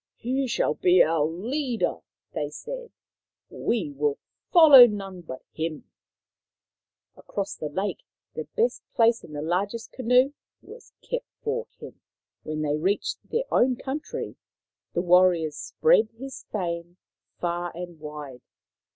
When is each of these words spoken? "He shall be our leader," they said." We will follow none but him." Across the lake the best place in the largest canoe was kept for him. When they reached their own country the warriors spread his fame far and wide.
"He 0.15 0.47
shall 0.47 0.73
be 0.73 1.03
our 1.03 1.23
leader," 1.23 1.97
they 2.33 2.49
said." 2.49 2.91
We 3.51 3.91
will 3.91 4.17
follow 4.51 4.87
none 4.87 5.21
but 5.21 5.43
him." 5.53 5.91
Across 7.15 7.57
the 7.57 7.69
lake 7.69 8.01
the 8.33 8.45
best 8.57 8.81
place 8.95 9.23
in 9.23 9.33
the 9.33 9.43
largest 9.43 9.91
canoe 9.91 10.33
was 10.63 10.91
kept 11.03 11.27
for 11.43 11.67
him. 11.79 12.01
When 12.41 12.63
they 12.63 12.77
reached 12.77 13.19
their 13.29 13.43
own 13.51 13.75
country 13.75 14.37
the 14.93 15.03
warriors 15.03 15.55
spread 15.57 16.09
his 16.17 16.45
fame 16.51 16.97
far 17.39 17.71
and 17.77 17.99
wide. 17.99 18.41